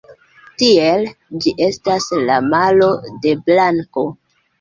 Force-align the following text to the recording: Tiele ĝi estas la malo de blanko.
Tiele 0.61 1.11
ĝi 1.43 1.53
estas 1.65 2.07
la 2.29 2.37
malo 2.47 2.87
de 3.27 3.35
blanko. 3.51 4.07